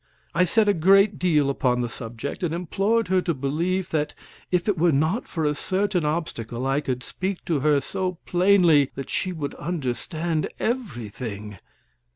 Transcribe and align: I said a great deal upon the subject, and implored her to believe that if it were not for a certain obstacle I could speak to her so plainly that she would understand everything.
I 0.33 0.45
said 0.45 0.67
a 0.67 0.73
great 0.73 1.19
deal 1.19 1.47
upon 1.47 1.81
the 1.81 1.87
subject, 1.87 2.41
and 2.41 2.55
implored 2.55 3.07
her 3.09 3.21
to 3.21 3.35
believe 3.35 3.91
that 3.91 4.15
if 4.49 4.67
it 4.67 4.75
were 4.75 4.91
not 4.91 5.27
for 5.27 5.45
a 5.45 5.53
certain 5.53 6.03
obstacle 6.05 6.65
I 6.65 6.81
could 6.81 7.03
speak 7.03 7.45
to 7.45 7.59
her 7.59 7.79
so 7.79 8.13
plainly 8.25 8.89
that 8.95 9.11
she 9.11 9.31
would 9.31 9.53
understand 9.53 10.49
everything. 10.59 11.59